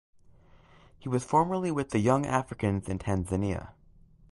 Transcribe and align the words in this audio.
He 0.97 1.07
was 1.07 1.23
formerly 1.23 1.69
with 1.69 1.93
Young 1.93 2.25
Africans 2.25 2.89
in 2.89 2.97
Tanzania. 2.97 3.73